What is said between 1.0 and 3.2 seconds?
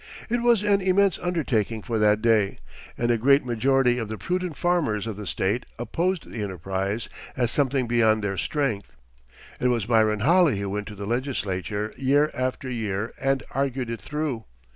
undertaking for that day, and a